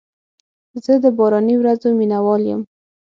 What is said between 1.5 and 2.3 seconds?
ورځو مینه